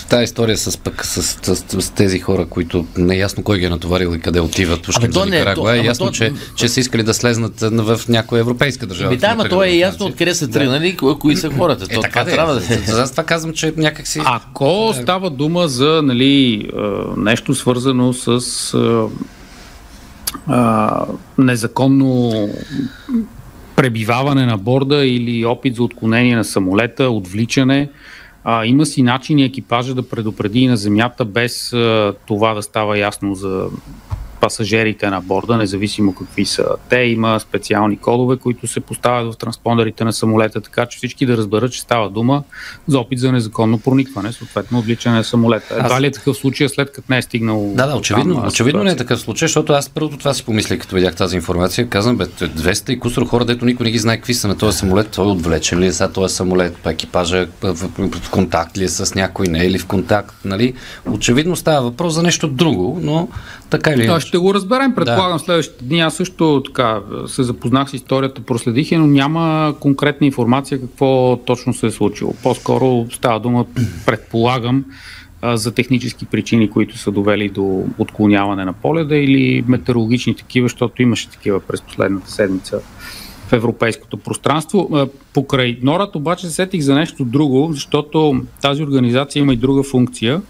Тая 0.10 0.24
история 0.24 0.58
с, 0.58 0.78
пък, 0.78 1.06
с, 1.06 1.24
с, 1.24 1.56
с, 1.56 1.82
с 1.82 1.90
тези 1.90 2.20
хора, 2.20 2.46
които 2.46 2.86
не 2.98 3.16
е 3.16 3.18
ясно 3.18 3.44
кой 3.44 3.60
ги 3.60 3.66
е 3.66 3.70
натоварил 3.70 4.16
и 4.16 4.20
къде 4.20 4.40
отиват 4.40 4.86
в 4.86 4.92
за 4.92 5.26
Никарагуа, 5.26 5.76
е 5.76 5.80
ясно, 5.80 6.06
то, 6.06 6.12
че, 6.12 6.34
че 6.56 6.68
са 6.68 6.80
искали 6.80 7.04
да 7.04 7.14
слезнат 7.14 7.60
в 7.62 8.02
някоя 8.10 8.40
европейска 8.40 8.88
държава. 8.88 9.12
Ми, 9.12 9.18
да, 9.18 9.36
но 9.36 9.50
то 9.50 9.64
е 9.64 9.70
ясно 9.70 10.06
откъде 10.06 10.36
са 10.36 10.48
тръгнали, 10.48 10.98
да. 11.02 11.16
кои, 11.20 11.36
са 11.36 11.50
хората. 11.50 11.86
Е, 11.90 11.96
то, 11.96 12.02
така 12.02 12.20
това 12.20 12.24
да, 12.24 12.32
трябва 12.32 12.54
да 12.56 13.02
Аз 13.02 13.12
това 13.12 13.24
казвам, 13.24 13.54
че 13.54 13.74
някакси... 13.78 14.22
Ако 14.26 14.94
става 15.02 15.30
дума 15.30 15.68
за 15.68 16.02
нали, 16.04 16.68
нещо 17.18 17.56
свързано 17.56 18.14
с 18.14 18.40
а, 20.48 21.06
незаконно 21.38 22.50
пребиваване 23.76 24.46
на 24.46 24.58
борда 24.58 25.06
или 25.06 25.46
опит 25.46 25.76
за 25.76 25.84
отклонение 25.84 26.36
на 26.36 26.44
самолета, 26.44 27.10
отвличане, 27.10 27.90
а, 28.48 28.66
има 28.66 28.86
си 28.86 29.04
начини 29.04 29.44
екипажа 29.44 29.96
да 29.96 30.10
предупреди 30.10 30.68
на 30.68 30.78
земята 30.78 31.26
без 31.26 31.74
а, 31.74 32.14
това 32.28 32.54
да 32.54 32.62
става 32.62 32.98
ясно 32.98 33.36
за 33.36 33.68
пасажирите 34.46 35.10
на 35.10 35.22
борда, 35.22 35.58
независимо 35.58 36.16
какви 36.16 36.46
са 36.46 36.66
те. 36.90 37.00
Има 37.00 37.40
специални 37.40 37.98
кодове, 37.98 38.38
които 38.38 38.68
се 38.68 38.80
поставят 38.80 39.34
в 39.34 39.38
транспондерите 39.38 40.04
на 40.04 40.14
самолета, 40.14 40.62
така 40.62 40.86
че 40.86 40.98
всички 40.98 41.26
да 41.26 41.38
разберат, 41.38 41.72
че 41.72 41.82
става 41.82 42.10
дума 42.10 42.44
за 42.88 43.00
опит 43.00 43.20
за 43.20 43.32
незаконно 43.32 43.80
проникване, 43.80 44.32
съответно 44.32 44.80
отвличане 44.80 45.16
на 45.16 45.24
самолета. 45.24 45.76
Едва 45.80 46.02
ли 46.02 46.08
е 46.08 46.12
такъв 46.12 46.38
случай, 46.38 46.70
след 46.70 46.92
като 46.92 47.06
не 47.10 47.18
е 47.18 47.22
стигнал. 47.22 47.72
Да, 47.76 47.88
да, 47.88 47.96
очевидно, 47.96 48.36
там, 48.36 48.48
очевидно 48.48 48.84
не 48.84 48.92
е 48.92 48.96
такъв 48.96 49.20
случай, 49.20 49.48
защото 49.48 49.74
аз 49.74 49.90
първото 49.90 50.18
това 50.18 50.34
си 50.34 50.46
помислях, 50.46 50.80
като 50.80 50.96
видях 50.96 51.16
тази 51.16 51.36
информация. 51.36 51.90
Казвам, 51.90 52.18
бе, 52.18 52.26
200 52.26 52.90
и 52.90 53.00
кусор 53.00 53.28
хора, 53.28 53.46
дето 53.46 53.66
никой 53.66 53.84
не 53.84 53.92
ги 53.92 53.98
знае 53.98 54.18
какви 54.18 54.34
са 54.34 54.48
на 54.48 54.58
този 54.58 54.78
самолет, 54.78 55.10
той 55.10 55.26
е 55.26 55.32
отвлечен 55.32 55.80
ли 55.80 55.86
е 55.86 55.94
сега 55.94 56.10
този 56.10 56.36
самолет, 56.36 56.78
па 56.84 56.92
екипажа 56.92 57.48
в, 57.62 57.74
в, 57.98 58.30
контакт 58.30 58.78
ли 58.78 58.84
е 58.84 58.90
с 58.90 59.16
някой, 59.16 59.48
не 59.48 59.66
е 59.66 59.72
ли 59.72 59.80
в 59.80 59.86
контакт, 59.86 60.36
нали? 60.46 60.74
Очевидно 61.12 61.56
става 61.56 61.82
въпрос 61.82 62.14
за 62.14 62.24
нещо 62.24 62.48
друго, 62.48 63.00
но 63.02 63.28
така 63.70 63.92
или 63.92 64.04
иначе 64.04 64.32
ще 64.36 64.40
го 64.40 64.54
разберем, 64.54 64.96
предполагам, 64.96 65.38
да. 65.38 65.40
следващите 65.40 65.86
дни. 65.86 66.00
Аз 66.00 66.16
също 66.16 66.64
така 66.66 67.02
се 67.28 67.44
запознах 67.44 67.90
с 67.90 67.94
историята, 67.94 68.42
проследих 68.42 68.92
но 68.92 69.08
няма 69.08 69.76
конкретна 69.80 70.28
информация 70.28 70.82
какво 70.82 71.40
точно 71.46 71.74
се 71.74 71.88
е 71.88 71.92
случило. 71.92 72.34
По-скоро 72.44 73.06
става 73.12 73.40
дума, 73.40 73.66
предполагам, 74.06 74.86
за 75.54 75.72
технически 75.72 76.26
причини, 76.26 76.70
които 76.70 76.98
са 76.98 77.12
довели 77.12 77.50
до 77.50 77.84
отклоняване 77.98 78.66
на 78.66 78.74
поледа 78.74 79.16
или 79.16 79.64
метеорологични 79.68 80.36
такива, 80.36 80.66
защото 80.66 81.02
имаше 81.02 81.30
такива 81.30 81.60
през 81.60 81.82
последната 81.82 82.32
седмица 82.32 82.80
в 83.48 83.54
европейското 83.54 84.18
пространство. 84.18 85.08
Покрай 85.34 85.80
Норат 85.82 86.16
обаче 86.16 86.50
сетих 86.50 86.82
за 86.82 86.96
нещо 86.96 87.26
друго, 87.26 87.70
защото 87.72 88.42
тази 88.62 88.84
организация 88.84 89.40
има 89.42 89.54
и 89.54 89.58
друга 89.58 89.84
функция. 89.84 90.42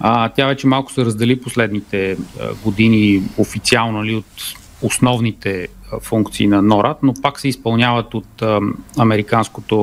А, 0.00 0.28
тя 0.28 0.46
вече 0.46 0.66
малко 0.66 0.92
се 0.92 1.04
раздели 1.04 1.40
последните 1.40 2.16
години 2.64 3.22
официално 3.38 4.04
ли, 4.04 4.06
нали, 4.06 4.16
от 4.16 4.54
основните 4.82 5.68
функции 6.02 6.46
на 6.46 6.62
НОРАД, 6.62 6.96
но 7.02 7.14
пак 7.22 7.40
се 7.40 7.48
изпълняват 7.48 8.14
от 8.14 8.42
а, 8.42 8.60
Американското 8.98 9.76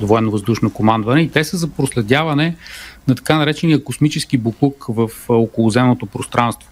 военно-въздушно 0.00 0.70
командване 0.72 1.20
и 1.20 1.30
те 1.30 1.44
са 1.44 1.56
за 1.56 1.68
проследяване 1.68 2.56
на 3.08 3.14
така 3.14 3.38
наречения 3.38 3.84
космически 3.84 4.38
буклук 4.38 4.84
в 4.88 5.08
околоземното 5.28 6.06
пространство. 6.06 6.70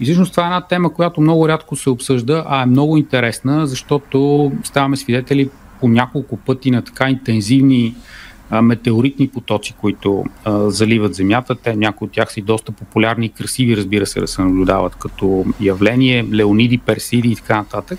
И 0.00 0.04
всъщност 0.04 0.30
това 0.30 0.42
е 0.42 0.46
една 0.46 0.60
тема, 0.60 0.94
която 0.94 1.20
много 1.20 1.48
рядко 1.48 1.76
се 1.76 1.90
обсъжда, 1.90 2.44
а 2.48 2.62
е 2.62 2.66
много 2.66 2.96
интересна, 2.96 3.66
защото 3.66 4.52
ставаме 4.64 4.96
свидетели 4.96 5.50
по 5.80 5.88
няколко 5.88 6.36
пъти 6.36 6.70
на 6.70 6.82
така 6.82 7.10
интензивни 7.10 7.94
метеоритни 8.62 9.28
потоци, 9.28 9.74
които 9.80 10.24
заливат 10.66 11.14
Земята. 11.14 11.54
Те, 11.54 11.76
някои 11.76 12.06
от 12.06 12.12
тях 12.12 12.32
са 12.32 12.40
и 12.40 12.42
доста 12.42 12.72
популярни 12.72 13.26
и 13.26 13.28
красиви, 13.28 13.76
разбира 13.76 14.06
се, 14.06 14.20
да 14.20 14.26
се 14.26 14.42
наблюдават 14.42 14.94
като 14.94 15.44
явление, 15.60 16.24
леониди, 16.32 16.78
персиди 16.78 17.28
и 17.28 17.36
така 17.36 17.56
нататък. 17.56 17.98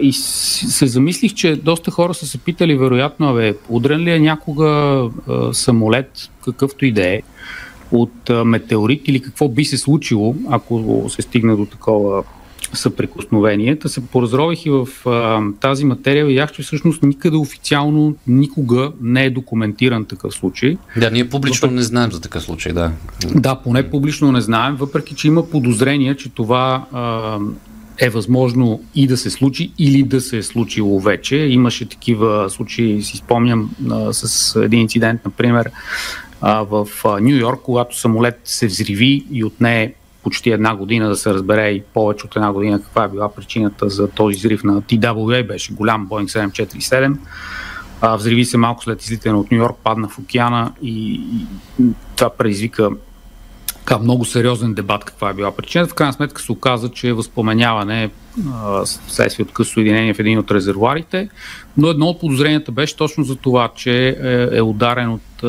И 0.00 0.12
се 0.12 0.86
замислих, 0.86 1.34
че 1.34 1.56
доста 1.56 1.90
хора 1.90 2.14
са 2.14 2.26
се 2.26 2.38
питали, 2.38 2.76
вероятно, 2.76 3.34
бе, 3.34 3.54
удрен 3.68 4.00
ли 4.00 4.10
е 4.10 4.18
някога 4.18 5.02
самолет, 5.52 6.30
какъвто 6.44 6.86
и 6.86 6.92
да 6.92 7.06
е, 7.06 7.22
от 7.92 8.30
метеорит 8.44 9.08
или 9.08 9.22
какво 9.22 9.48
би 9.48 9.64
се 9.64 9.78
случило, 9.78 10.34
ако 10.50 11.04
се 11.08 11.22
стигне 11.22 11.56
до 11.56 11.66
такова 11.66 12.24
съприкосновение. 12.72 13.78
Та 13.78 13.88
се 13.88 14.06
поразрових 14.06 14.66
и 14.66 14.70
в 14.70 14.88
а, 15.06 15.40
тази 15.60 15.84
материя 15.84 16.26
видях, 16.26 16.52
че 16.52 16.62
всъщност 16.62 17.02
никъде 17.02 17.36
официално 17.36 18.16
никога 18.26 18.92
не 19.00 19.24
е 19.24 19.30
документиран 19.30 20.04
такъв 20.04 20.34
случай. 20.34 20.76
Да, 20.96 21.10
ние 21.10 21.28
публично 21.28 21.66
въпреки... 21.66 21.76
не 21.76 21.82
знаем 21.82 22.12
за 22.12 22.20
такъв 22.20 22.42
случай, 22.42 22.72
да. 22.72 22.92
Да, 23.34 23.54
поне 23.54 23.90
публично 23.90 24.32
не 24.32 24.40
знаем, 24.40 24.76
въпреки 24.76 25.14
че 25.14 25.26
има 25.28 25.50
подозрение, 25.50 26.14
че 26.14 26.28
това 26.28 26.86
а, 26.92 27.38
е 27.98 28.10
възможно 28.10 28.80
и 28.94 29.06
да 29.06 29.16
се 29.16 29.30
случи 29.30 29.72
или 29.78 30.02
да 30.02 30.20
се 30.20 30.38
е 30.38 30.42
случило 30.42 31.00
вече. 31.00 31.36
Имаше 31.36 31.88
такива 31.88 32.50
случаи, 32.50 33.02
си 33.02 33.16
спомням, 33.16 33.70
а, 33.90 34.12
с 34.12 34.56
един 34.62 34.80
инцидент, 34.80 35.20
например, 35.24 35.70
а, 36.40 36.62
в 36.62 36.88
Нью 37.20 37.36
Йорк, 37.36 37.60
когато 37.62 37.98
самолет 37.98 38.40
се 38.44 38.66
взриви 38.66 39.24
и 39.32 39.44
отне 39.44 39.94
почти 40.22 40.50
една 40.50 40.76
година 40.76 41.08
да 41.08 41.16
се 41.16 41.34
разбере 41.34 41.68
и 41.68 41.82
повече 41.82 42.26
от 42.26 42.36
една 42.36 42.52
година 42.52 42.82
каква 42.82 43.04
е 43.04 43.08
била 43.08 43.34
причината 43.34 43.88
за 43.88 44.08
този 44.08 44.36
взрив 44.36 44.64
на 44.64 44.82
TWA, 44.82 45.46
беше 45.46 45.74
голям 45.74 46.08
Boeing 46.08 46.50
747. 46.50 47.16
А, 48.00 48.16
взриви 48.16 48.44
се 48.44 48.56
малко 48.56 48.82
след 48.82 49.02
излитане 49.02 49.34
от 49.34 49.50
Нью 49.50 49.58
Йорк, 49.58 49.76
падна 49.84 50.08
в 50.08 50.18
океана 50.18 50.72
и, 50.82 51.12
и 51.12 51.46
това 52.16 52.30
предизвика 52.30 52.90
така, 53.66 53.98
много 53.98 54.24
сериозен 54.24 54.74
дебат 54.74 55.04
каква 55.04 55.30
е 55.30 55.34
била 55.34 55.56
причината. 55.56 55.90
В 55.90 55.94
крайна 55.94 56.12
сметка 56.12 56.42
се 56.42 56.52
оказа, 56.52 56.88
че 56.88 57.08
е 57.08 57.12
възпоменяване 57.12 58.10
следствие 58.86 59.44
от 59.44 59.52
късо 59.52 59.80
единение 59.80 60.14
в 60.14 60.18
един 60.18 60.38
от 60.38 60.50
резервуарите, 60.50 61.28
но 61.76 61.88
едно 61.88 62.06
от 62.06 62.20
подозренията 62.20 62.72
беше 62.72 62.96
точно 62.96 63.24
за 63.24 63.36
това, 63.36 63.70
че 63.76 64.08
е, 64.08 64.56
е 64.56 64.62
ударен 64.62 65.08
от 65.08 65.44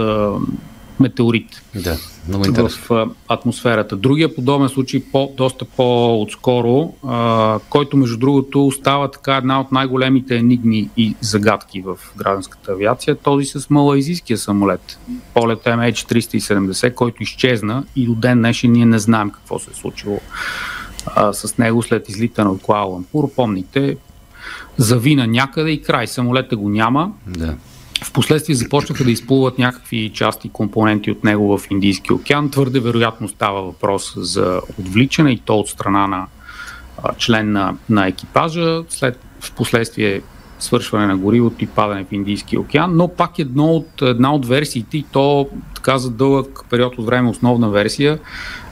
метеорит 1.00 1.62
да, 1.76 1.98
много 2.28 2.70
в 2.70 2.92
а, 2.92 3.06
атмосферата. 3.28 3.96
Другия 3.96 4.36
подобен 4.36 4.70
случай, 4.70 5.04
по, 5.12 5.34
доста 5.38 5.66
по-отскоро, 5.66 6.94
а, 7.08 7.60
който 7.70 7.98
между 7.98 8.18
другото 8.18 8.68
остава 8.68 9.12
така 9.12 9.36
една 9.36 9.62
от 9.62 9.72
най-големите 9.72 10.36
енигми 10.36 10.90
и 10.98 11.16
загадки 11.22 11.82
в 11.82 11.98
гражданската 12.18 12.72
авиация, 12.72 13.16
този 13.16 13.46
с 13.46 13.70
малайзийския 13.70 14.38
самолет. 14.38 15.00
Полет 15.34 15.64
MH370, 15.64 16.94
който 16.94 17.24
изчезна 17.24 17.84
и 17.96 18.06
до 18.06 18.16
ден 18.16 18.38
днешен 18.38 18.72
ние 18.72 18.86
не 18.86 19.00
знаем 19.00 19.30
какво 19.30 19.60
се 19.60 19.72
е 19.72 19.74
случило 19.74 20.20
а, 21.06 21.34
с 21.34 21.58
него 21.58 21.84
след 21.84 22.10
излитане 22.10 22.50
от 22.50 22.62
Куала 22.62 22.86
Лампур. 22.86 23.34
Помните, 23.36 23.98
завина 24.78 25.28
някъде 25.28 25.72
и 25.72 25.82
край. 25.82 26.08
Самолета 26.08 26.58
го 26.58 26.70
няма. 26.70 27.12
Да. 27.28 27.56
Впоследствие 28.04 28.56
започнаха 28.56 29.04
да 29.04 29.12
изплуват 29.12 29.60
някакви 29.60 30.12
части, 30.14 30.50
компоненти 30.50 31.12
от 31.12 31.24
него 31.24 31.58
в 31.58 31.72
Индийски 31.72 32.14
океан. 32.14 32.50
Твърде 32.50 32.80
вероятно 32.80 33.28
става 33.28 33.62
въпрос 33.62 34.14
за 34.18 34.62
отвличане 34.80 35.32
и 35.32 35.38
то 35.38 35.60
от 35.60 35.68
страна 35.68 36.08
на 36.08 36.26
а, 37.04 37.14
член 37.14 37.52
на, 37.52 37.76
на 37.90 38.08
екипажа. 38.08 38.84
След 38.90 39.20
в 39.40 39.52
последствие 39.52 40.22
свършване 40.60 41.08
на 41.08 41.18
горивото 41.18 41.64
и 41.64 41.68
падане 41.68 42.04
в 42.04 42.12
Индийския 42.12 42.60
океан, 42.60 42.96
но 42.96 43.08
пак 43.08 43.40
едно 43.40 43.66
от, 43.66 44.02
една 44.02 44.34
от 44.34 44.46
версиите, 44.46 44.98
и 44.98 45.06
то 45.12 45.50
така 45.76 45.98
за 45.98 46.12
дълъг 46.12 46.66
период 46.70 46.98
от 46.98 47.06
време 47.06 47.30
основна 47.30 47.70
версия, 47.70 48.20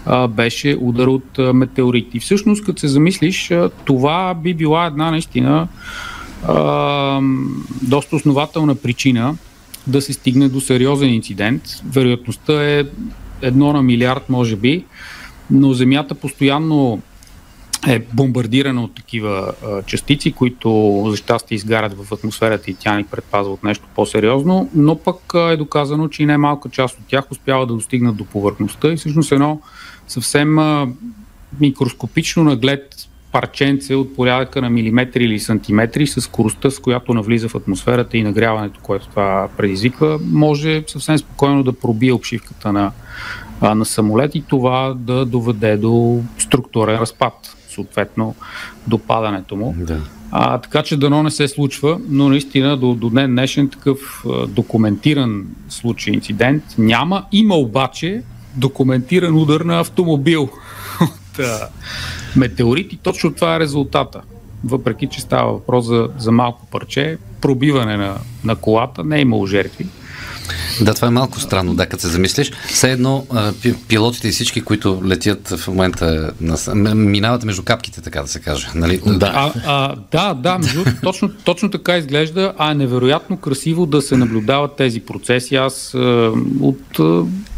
а, 0.05 0.27
беше 0.27 0.77
удар 0.81 1.07
от 1.07 1.39
а, 1.39 1.53
метеорит. 1.53 2.15
И 2.15 2.19
всъщност, 2.19 2.65
като 2.65 2.79
се 2.79 2.87
замислиш, 2.87 3.51
а, 3.51 3.69
това 3.85 4.33
би 4.33 4.53
била 4.53 4.85
една 4.85 5.11
наистина 5.11 5.67
доста 7.81 8.15
основателна 8.15 8.75
причина 8.75 9.35
да 9.87 10.01
се 10.01 10.13
стигне 10.13 10.49
до 10.49 10.61
сериозен 10.61 11.13
инцидент. 11.13 11.63
Вероятността 11.85 12.63
е 12.63 12.83
едно 13.41 13.73
на 13.73 13.81
милиард, 13.81 14.29
може 14.29 14.55
би, 14.55 14.85
но 15.51 15.73
Земята 15.73 16.15
постоянно 16.15 17.01
е 17.87 17.99
бомбардирана 18.13 18.83
от 18.83 18.95
такива 18.95 19.53
а, 19.65 19.81
частици, 19.81 20.31
които 20.31 21.03
за 21.09 21.17
щастие 21.17 21.55
изгарят 21.55 21.93
в 21.93 22.13
атмосферата 22.13 22.71
и 22.71 22.73
тя 22.73 22.97
ни 22.97 23.03
предпазва 23.03 23.53
от 23.53 23.63
нещо 23.63 23.85
по-сериозно, 23.95 24.69
но 24.73 24.95
пък 24.95 25.35
а, 25.35 25.51
е 25.51 25.57
доказано, 25.57 26.07
че 26.07 26.23
и 26.23 26.25
най-малка 26.25 26.69
част 26.69 26.99
от 26.99 27.05
тях 27.07 27.31
успява 27.31 27.67
да 27.67 27.73
достигнат 27.73 28.15
до 28.15 28.25
повърхността 28.25 28.91
и 28.91 28.97
всъщност 28.97 29.31
едно 29.31 29.61
съвсем 30.07 30.59
а, 30.59 30.87
микроскопично 31.59 32.43
наглед 32.43 33.07
парченце 33.31 33.95
от 33.95 34.15
порядъка 34.15 34.61
на 34.61 34.69
милиметри 34.69 35.23
или 35.23 35.39
сантиметри 35.39 36.07
с 36.07 36.21
скоростта, 36.21 36.71
с 36.71 36.79
която 36.79 37.13
навлиза 37.13 37.49
в 37.49 37.55
атмосферата 37.55 38.17
и 38.17 38.23
нагряването, 38.23 38.79
което 38.83 39.07
това 39.07 39.49
предизвиква, 39.57 40.19
може 40.23 40.83
съвсем 40.87 41.17
спокойно 41.17 41.63
да 41.63 41.73
пробие 41.73 42.13
обшивката 42.13 42.73
на, 42.73 42.91
на 43.61 43.85
самолет 43.85 44.35
и 44.35 44.41
това 44.41 44.93
да 44.97 45.25
доведе 45.25 45.77
до 45.77 46.21
структурен 46.37 46.95
разпад, 46.95 47.55
съответно 47.69 48.35
до 48.87 48.97
падането 48.97 49.55
му. 49.55 49.75
Да. 49.77 49.99
А, 50.31 50.57
така 50.57 50.83
че 50.83 50.97
дано 50.97 51.23
не 51.23 51.31
се 51.31 51.47
случва, 51.47 51.99
но 52.09 52.29
наистина 52.29 52.77
до, 52.77 52.93
до 52.93 53.09
днен 53.09 53.31
днешен 53.31 53.69
такъв 53.69 54.23
а, 54.25 54.47
документиран 54.47 55.45
случай, 55.69 56.13
инцидент 56.13 56.63
няма. 56.77 57.25
Има 57.31 57.55
обаче 57.55 58.21
документиран 58.55 59.35
удар 59.35 59.61
на 59.61 59.79
автомобил 59.79 60.49
а, 61.39 61.67
метеорит 62.35 62.93
и 62.93 62.97
точно 62.97 63.33
това 63.33 63.55
е 63.55 63.59
резултата. 63.59 64.21
Въпреки, 64.63 65.07
че 65.07 65.21
става 65.21 65.51
въпрос 65.51 65.85
за, 65.85 66.09
за 66.17 66.31
малко 66.31 66.67
парче, 66.71 67.17
пробиване 67.41 67.97
на, 67.97 68.17
на 68.43 68.55
колата, 68.55 69.03
не 69.03 69.17
е 69.17 69.21
имало 69.21 69.47
жертви. 69.47 69.87
Да, 70.81 70.93
това 70.93 71.07
е 71.07 71.11
малко 71.11 71.39
странно, 71.39 71.73
да, 71.73 71.85
като 71.85 72.01
се 72.01 72.07
замислиш. 72.07 72.51
Все 72.67 72.91
едно 72.91 73.25
пилотите 73.87 74.27
и 74.27 74.31
всички, 74.31 74.61
които 74.61 75.01
летят 75.05 75.47
в 75.47 75.67
момента, 75.67 76.33
минават 76.95 77.43
между 77.43 77.63
капките, 77.63 78.01
така 78.01 78.21
да 78.21 78.27
се 78.27 78.39
каже. 78.39 78.67
Нали? 78.75 79.01
Да, 79.05 79.31
а, 79.35 79.51
а, 79.65 79.95
да, 80.11 80.33
да 80.33 80.57
между, 80.57 80.83
точно, 81.03 81.29
точно 81.43 81.71
така 81.71 81.97
изглежда, 81.97 82.53
а 82.57 82.71
е 82.71 82.75
невероятно 82.75 83.37
красиво 83.37 83.85
да 83.85 84.01
се 84.01 84.17
наблюдават 84.17 84.75
тези 84.75 84.99
процеси. 84.99 85.55
Аз 85.55 85.93
от, 86.61 86.99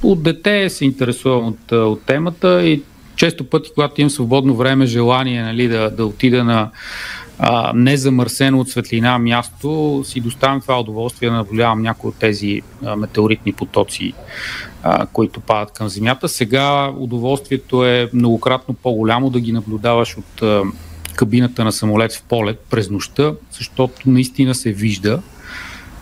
от 0.03 0.24
дете 0.24 0.70
се 0.70 0.86
интересувам 0.86 1.48
от, 1.48 1.72
от 1.72 2.01
темата 2.01 2.63
и 2.65 2.84
често 3.15 3.43
пъти, 3.43 3.72
когато 3.74 4.01
имам 4.01 4.10
свободно 4.10 4.55
време, 4.55 4.86
желание 4.86 5.43
нали, 5.43 5.67
да, 5.67 5.89
да 5.89 6.05
отида 6.05 6.43
на 6.43 6.70
а, 7.39 7.72
незамърсено 7.75 8.60
от 8.60 8.70
светлина 8.70 9.17
място, 9.17 10.01
си 10.05 10.20
доставям 10.20 10.62
това 10.62 10.79
удоволствие 10.79 11.29
да 11.29 11.36
наблюдавам 11.36 11.82
някои 11.82 12.10
от 12.10 12.15
тези 12.15 12.62
а, 12.86 12.96
метеоритни 12.96 13.53
потоци, 13.53 14.13
а, 14.84 15.05
които 15.05 15.39
падат 15.39 15.74
към 15.74 15.89
Земята. 15.89 16.29
Сега 16.29 16.91
удоволствието 16.98 17.86
е 17.86 18.10
многократно 18.13 18.74
по-голямо 18.74 19.29
да 19.29 19.39
ги 19.39 19.51
наблюдаваш 19.51 20.17
от 20.17 20.41
а, 20.41 20.62
кабината 21.15 21.63
на 21.63 21.72
самолет 21.72 22.13
в 22.13 22.24
полет 22.24 22.65
през 22.70 22.89
нощта, 22.89 23.34
защото 23.51 24.10
наистина 24.10 24.55
се 24.55 24.72
вижда 24.72 25.22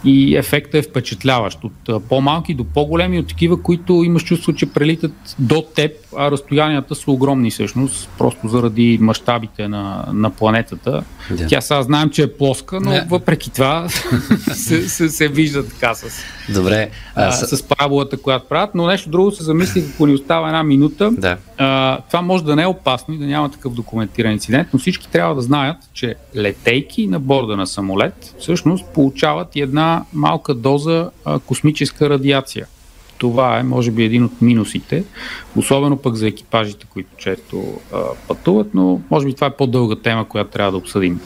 и 0.05 0.35
ефектът 0.35 0.75
е 0.75 0.81
впечатляващ. 0.81 1.59
От 1.63 2.07
по-малки 2.09 2.53
до 2.53 2.63
по-големи, 2.63 3.19
от 3.19 3.27
такива, 3.27 3.61
които 3.61 3.93
имаш 3.93 4.23
чувство, 4.23 4.53
че 4.53 4.65
прелитат 4.65 5.35
до 5.39 5.61
теб, 5.75 5.91
а 6.17 6.31
разстоянията 6.31 6.95
са 6.95 7.11
огромни 7.11 7.51
всъщност, 7.51 8.09
просто 8.17 8.47
заради 8.47 8.97
мащабите 9.01 9.67
на, 9.67 10.05
на 10.13 10.29
планетата. 10.29 11.03
Yeah. 11.31 11.49
Тя 11.49 11.61
сега 11.61 11.81
знаем, 11.81 12.09
че 12.09 12.23
е 12.23 12.33
плоска, 12.33 12.79
но 12.79 12.91
yeah. 12.91 13.09
въпреки 13.09 13.51
това 13.51 13.89
се, 14.53 14.89
се, 14.89 15.09
се 15.09 15.27
вижда 15.27 15.67
така 15.67 15.93
с, 15.93 16.23
Добре. 16.53 16.89
А, 17.15 17.31
с... 17.31 17.57
с 17.57 17.63
параболата, 17.63 18.17
която 18.17 18.47
правят. 18.47 18.75
Но 18.75 18.87
нещо 18.87 19.09
друго 19.09 19.31
се 19.31 19.43
замислих, 19.43 19.85
ако 19.93 20.05
ни 20.05 20.13
остава 20.13 20.47
една 20.47 20.63
минута. 20.63 21.11
Да. 21.11 21.37
А, 21.57 21.99
това 22.07 22.21
може 22.21 22.43
да 22.43 22.55
не 22.55 22.61
е 22.63 22.67
опасно 22.67 23.13
и 23.13 23.17
да 23.17 23.25
няма 23.25 23.51
такъв 23.51 23.73
документиран 23.73 24.31
инцидент, 24.31 24.67
но 24.73 24.79
всички 24.79 25.07
трябва 25.09 25.35
да 25.35 25.41
знаят, 25.41 25.77
че 25.93 26.15
летейки 26.35 27.07
на 27.07 27.19
борда 27.19 27.57
на 27.57 27.67
самолет 27.67 28.35
всъщност 28.39 28.85
получават 28.93 29.55
и 29.55 29.61
една 29.91 30.05
малка 30.13 30.53
доза 30.53 31.09
а, 31.25 31.39
космическа 31.39 32.09
радиация. 32.09 32.67
Това 33.17 33.59
е, 33.59 33.63
може 33.63 33.91
би, 33.91 34.03
един 34.03 34.23
от 34.23 34.41
минусите, 34.41 35.03
особено 35.55 35.97
пък 35.97 36.15
за 36.15 36.27
екипажите, 36.27 36.85
които 36.89 37.09
често 37.17 37.63
а, 37.93 37.97
пътуват, 38.27 38.67
но 38.73 39.01
може 39.11 39.25
би 39.25 39.33
това 39.33 39.47
е 39.47 39.55
по-дълга 39.57 39.95
тема, 39.95 40.27
която 40.27 40.51
трябва 40.51 40.71
да 40.71 40.77
обсъдим. 40.77 41.19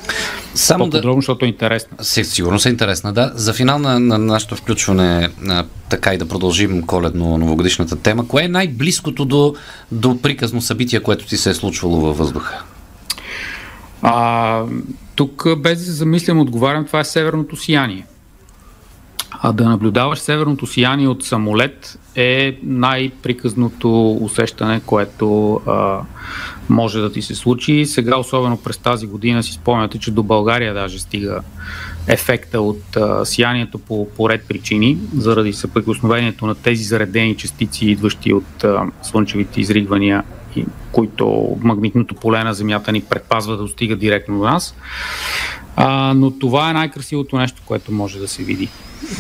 Само 0.56 0.86
по-подробно, 0.86 1.16
да... 1.16 1.22
защото 1.22 1.46
е 1.46 1.48
интересна. 1.48 1.98
Сигурно 2.04 2.60
е 2.66 2.70
интересна, 2.70 3.14
да. 3.14 3.32
За 3.36 3.54
финал 3.54 3.80
на, 3.80 4.00
на 4.00 4.18
нашето 4.18 4.56
включване, 4.56 5.30
а, 5.48 5.66
така 5.90 6.14
и 6.14 6.18
да 6.18 6.28
продължим 6.28 6.84
коледно-новогодишната 6.84 7.96
тема, 8.02 8.28
кое 8.28 8.44
е 8.44 8.48
най-близкото 8.48 9.26
до, 9.26 9.56
до 9.92 10.22
приказно 10.22 10.62
събитие, 10.62 11.00
което 11.00 11.26
ти 11.26 11.38
се 11.38 11.50
е 11.50 11.54
случвало 11.54 12.02
във 12.02 12.18
въздуха? 12.18 12.64
А, 14.02 14.64
тук, 15.16 15.48
без 15.58 15.80
да 15.80 15.86
се 15.86 15.92
замислям, 15.92 16.40
отговарям, 16.40 16.86
това 16.86 17.00
е 17.00 17.04
северното 17.04 17.56
сияние. 17.56 18.06
А 19.48 19.54
да 19.54 19.70
наблюдаваш 19.70 20.20
северното 20.20 20.68
сияние 20.68 21.08
от 21.08 21.24
самолет 21.24 22.00
е 22.16 22.58
най-приказното 22.64 24.12
усещане, 24.12 24.82
което 24.86 25.54
а, 25.68 26.00
може 26.70 27.00
да 27.00 27.12
ти 27.12 27.22
се 27.22 27.36
случи. 27.36 27.86
Сега, 27.86 28.18
особено 28.18 28.58
през 28.58 28.78
тази 28.78 29.08
година, 29.08 29.44
си 29.44 29.52
спомняте, 29.52 30.00
че 30.00 30.12
до 30.12 30.24
България 30.24 30.74
даже 30.74 31.00
стига 31.00 31.42
ефекта 32.08 32.62
от 32.62 32.98
а, 32.98 33.26
сиянието 33.26 33.80
по, 33.80 34.08
по 34.10 34.30
ред 34.30 34.46
причини, 34.48 34.98
заради 35.18 35.54
съприкосновението 35.54 36.46
на 36.46 36.56
тези 36.56 36.84
заредени 36.84 37.38
частици, 37.38 37.86
идващи 37.86 38.34
от 38.34 38.64
а, 38.64 38.84
слънчевите 39.04 39.62
изригвания, 39.62 40.24
които 40.92 41.58
магнитното 41.62 42.16
поле 42.16 42.44
на 42.44 42.54
Земята 42.54 42.92
ни 42.92 43.02
предпазва 43.02 43.58
да 43.58 43.64
достига 43.64 43.96
директно 43.96 44.38
до 44.38 44.44
нас. 44.44 44.76
А, 45.76 46.14
но 46.16 46.32
това 46.32 46.70
е 46.70 46.74
най-красивото 46.74 47.38
нещо, 47.38 47.55
което 47.66 47.92
може 47.92 48.20
да 48.20 48.28
се 48.28 48.44
види 48.44 48.70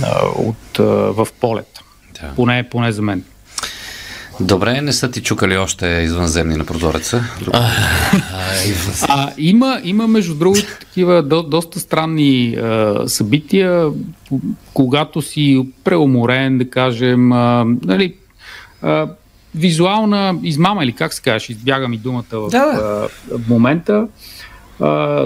а, 0.03 0.27
от, 0.27 0.79
а, 0.79 0.83
в 0.83 1.27
полет. 1.39 1.79
Да. 2.21 2.33
Поне, 2.35 2.69
поне 2.69 2.91
за 2.91 3.01
мен. 3.01 3.23
Добре, 4.39 4.81
не 4.81 4.93
са 4.93 5.11
ти 5.11 5.23
чукали 5.23 5.57
още 5.57 5.87
извънземни 5.87 6.55
на 6.55 6.65
прозореца? 6.65 7.23
а, 9.07 9.31
има, 9.37 9.81
има, 9.83 10.07
между 10.07 10.35
другото, 10.35 10.79
такива 10.79 11.23
до, 11.23 11.43
доста 11.43 11.79
странни 11.79 12.55
а, 12.55 13.03
събития, 13.07 13.89
когато 14.73 15.21
си 15.21 15.67
преуморен, 15.83 16.57
да 16.57 16.69
кажем, 16.69 17.31
а, 17.31 17.65
нали, 17.83 18.15
а, 18.81 19.07
визуална 19.55 20.35
измама 20.43 20.83
или 20.83 20.91
как 20.91 21.13
се 21.13 21.21
казваш, 21.21 21.49
избяга 21.49 21.87
ми 21.87 21.97
думата 21.97 22.23
в, 22.31 22.49
да. 22.49 22.57
а, 22.57 23.37
в 23.37 23.49
момента. 23.49 24.07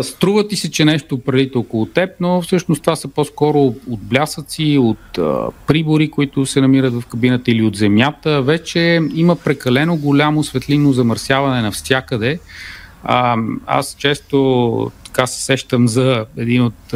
Струва 0.01 0.47
ти 0.47 0.55
се, 0.55 0.71
че 0.71 0.85
нещо 0.85 1.19
прелита 1.19 1.59
около 1.59 1.85
теб, 1.85 2.09
но 2.19 2.41
всъщност 2.41 2.81
това 2.81 2.95
са 2.95 3.07
по-скоро 3.07 3.59
от 3.89 3.99
блясъци, 4.01 4.77
от 4.81 4.97
uh, 5.17 5.51
прибори, 5.67 6.11
които 6.11 6.45
се 6.45 6.61
намират 6.61 6.93
в 6.93 7.05
кабината 7.05 7.51
или 7.51 7.61
от 7.61 7.75
земята. 7.75 8.41
Вече 8.41 9.01
има 9.15 9.35
прекалено 9.35 9.97
голямо 9.97 10.43
светлинно 10.43 10.93
замърсяване 10.93 11.61
навсякъде. 11.61 12.39
Uh, 13.05 13.57
аз 13.65 13.95
често 13.99 14.91
така 15.03 15.27
се 15.27 15.45
сещам 15.45 15.87
за 15.87 16.25
един 16.37 16.63
от, 16.63 16.93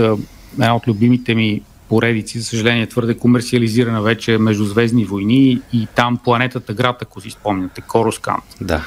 една 0.53 0.75
от 0.75 0.87
любимите 0.87 1.35
ми 1.35 1.61
поредици, 1.89 2.39
за 2.39 2.45
съжаление 2.45 2.87
твърде 2.87 3.17
комерциализирана 3.17 4.01
вече 4.01 4.37
Междузвездни 4.37 5.05
войни 5.05 5.61
и 5.73 5.87
там 5.95 6.17
планетата 6.17 6.73
град, 6.73 6.97
ако 7.01 7.21
си 7.21 7.29
спомняте, 7.29 7.81
Короскант. 7.81 8.43
Да. 8.61 8.83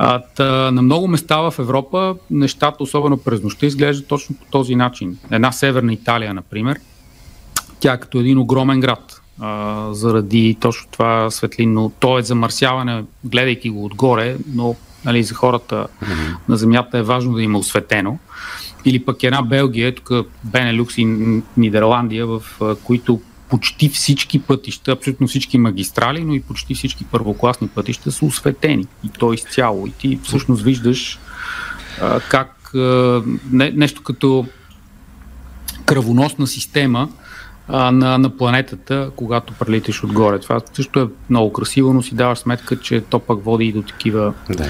А, 0.00 0.18
та, 0.18 0.70
на 0.70 0.82
много 0.82 1.08
места 1.08 1.36
в 1.36 1.54
Европа 1.58 2.16
нещата, 2.30 2.82
особено 2.82 3.16
през 3.16 3.42
нощта, 3.42 3.66
изглеждат 3.66 4.08
точно 4.08 4.36
по 4.36 4.44
този 4.50 4.74
начин. 4.74 5.18
Една 5.30 5.52
северна 5.52 5.92
Италия, 5.92 6.34
например, 6.34 6.78
тя 7.80 7.92
е 7.92 8.00
като 8.00 8.18
един 8.18 8.38
огромен 8.38 8.80
град. 8.80 9.20
А, 9.40 9.88
заради 9.92 10.56
точно 10.60 10.88
това 10.90 11.30
светлинно. 11.30 11.92
То 12.00 12.18
е 12.18 12.22
замърсяване, 12.22 13.04
гледайки 13.24 13.70
го 13.70 13.84
отгоре, 13.84 14.36
но 14.54 14.76
нали, 15.04 15.22
за 15.22 15.34
хората 15.34 15.86
mm-hmm. 16.04 16.36
на 16.48 16.56
Земята 16.56 16.98
е 16.98 17.02
важно 17.02 17.34
да 17.34 17.42
има 17.42 17.58
осветено. 17.58 18.18
Или 18.84 19.04
пък 19.04 19.22
една 19.22 19.42
Белгия, 19.42 19.94
тук 19.94 20.10
Бенелюкс 20.44 20.98
и 20.98 21.04
Нидерландия, 21.56 22.26
в 22.26 22.42
които 22.84 23.20
почти 23.48 23.88
всички 23.88 24.38
пътища, 24.42 24.92
абсолютно 24.92 25.26
всички 25.26 25.58
магистрали, 25.58 26.24
но 26.24 26.34
и 26.34 26.40
почти 26.40 26.74
всички 26.74 27.04
първокласни 27.04 27.68
пътища 27.68 28.12
са 28.12 28.24
осветени. 28.24 28.86
И 29.04 29.08
то 29.08 29.32
изцяло. 29.32 29.86
И 29.86 29.90
ти 29.90 30.20
всъщност 30.22 30.62
виждаш 30.62 31.18
а, 32.00 32.20
как 32.20 32.74
а, 32.74 33.22
не, 33.52 33.70
нещо 33.70 34.02
като 34.02 34.46
кръвоносна 35.84 36.46
система 36.46 37.08
а, 37.68 37.90
на, 37.90 38.18
на 38.18 38.36
планетата, 38.36 39.10
когато 39.16 39.52
прелиташ 39.52 40.04
отгоре. 40.04 40.38
Това 40.40 40.60
също 40.72 41.00
е 41.00 41.08
много 41.30 41.52
красиво, 41.52 41.92
но 41.92 42.02
си 42.02 42.14
даваш 42.14 42.38
сметка, 42.38 42.80
че 42.80 43.00
то 43.00 43.18
пък 43.18 43.44
води 43.44 43.64
и 43.64 43.72
до 43.72 43.82
такива 43.82 44.34
да. 44.50 44.66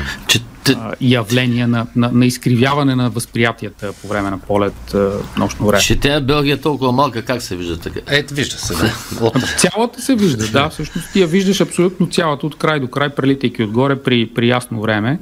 Явления 1.00 1.68
на, 1.68 1.86
на, 1.96 2.10
на 2.12 2.26
изкривяване 2.26 2.94
на 2.94 3.10
възприятията 3.10 3.92
по 4.02 4.08
време 4.08 4.30
на 4.30 4.38
полет 4.38 4.94
нощно 5.36 5.66
време. 5.66 5.82
Че 5.82 6.00
тя 6.00 6.20
Белгия 6.20 6.54
е 6.54 6.60
толкова 6.60 6.92
малка, 6.92 7.22
как 7.22 7.42
се 7.42 7.56
вижда 7.56 7.78
така? 7.78 8.00
Ето, 8.06 8.34
вижда 8.34 8.56
се. 8.58 8.74
Да. 8.74 9.32
цялата 9.58 10.02
се 10.02 10.14
вижда, 10.14 10.48
да. 10.48 10.68
Всъщност 10.68 11.12
ти 11.12 11.20
я 11.20 11.26
виждаш 11.26 11.60
абсолютно 11.60 12.06
цялата, 12.06 12.46
от 12.46 12.58
край 12.58 12.80
до 12.80 12.88
край, 12.88 13.08
прелитайки 13.08 13.62
отгоре 13.62 14.02
при, 14.02 14.26
при 14.34 14.48
ясно 14.48 14.80
време 14.80 15.18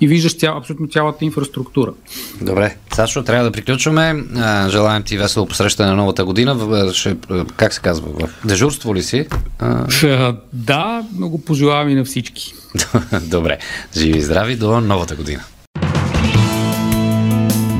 и 0.00 0.06
виждаш 0.06 0.36
цял, 0.36 0.56
абсолютно 0.56 0.88
цялата 0.88 1.24
инфраструктура. 1.24 1.92
Добре, 2.40 2.76
Сашо, 2.94 3.22
трябва 3.22 3.44
да 3.44 3.52
приключваме. 3.52 4.24
Желаем 4.68 5.02
ти 5.02 5.18
весело 5.18 5.46
посрещане 5.46 5.90
на 5.90 5.96
новата 5.96 6.24
година. 6.24 6.90
Ще 6.92 7.10
е, 7.10 7.16
как 7.56 7.74
се 7.74 7.80
казва, 7.80 8.08
в 8.08 8.46
дежурство 8.46 8.94
ли 8.94 9.02
си? 9.02 9.26
А... 9.58 10.36
Да, 10.52 11.02
но 11.18 11.28
го 11.28 11.44
пожелавам 11.44 11.88
и 11.88 11.94
на 11.94 12.04
всички. 12.04 12.54
Добре, 13.22 13.58
живи 13.96 14.18
и 14.18 14.22
здрави 14.22 14.56
до 14.56 14.80
новата 14.80 15.16
година. 15.16 15.42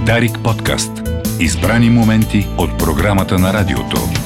Дарик 0.06 0.38
подкаст. 0.44 0.92
Избрани 1.40 1.90
моменти 1.90 2.46
от 2.58 2.78
програмата 2.78 3.38
на 3.38 3.52
радиото. 3.52 4.25